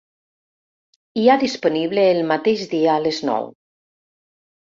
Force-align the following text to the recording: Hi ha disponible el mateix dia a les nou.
Hi 1.19 1.25
ha 1.27 1.35
disponible 1.43 2.05
el 2.15 2.23
mateix 2.33 2.65
dia 2.73 2.89
a 2.95 3.05
les 3.05 3.21
nou. 3.29 3.47